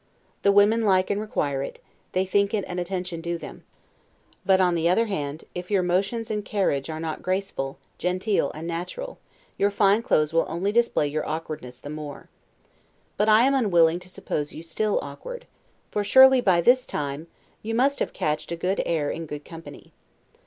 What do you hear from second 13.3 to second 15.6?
am unwilling to suppose you still awkward;